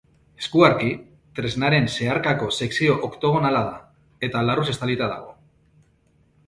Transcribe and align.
Eskuarki, 0.43 0.87
tresnaren 1.39 1.85
zeharkako 1.97 2.49
sekzioa 2.65 2.97
oktogonala 3.09 3.63
da, 3.69 3.79
eta 4.29 4.45
larruz 4.49 4.69
estalita 4.77 5.13
dago. 5.15 5.41